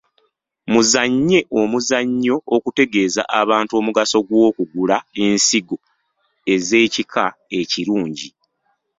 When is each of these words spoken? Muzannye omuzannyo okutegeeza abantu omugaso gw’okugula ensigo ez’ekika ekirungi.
Muzannye 0.71 1.39
omuzannyo 1.61 2.35
okutegeeza 2.55 3.21
abantu 3.41 3.71
omugaso 3.79 4.17
gw’okugula 4.27 4.97
ensigo 5.25 5.77
ez’ekika 6.53 7.25
ekirungi. 7.59 8.29